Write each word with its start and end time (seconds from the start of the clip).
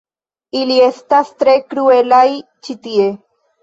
Ili 0.61 0.77
estas 0.85 1.31
tre 1.43 1.57
kruelaj 1.69 2.27
ĉi 2.43 2.81
tie 2.87 3.11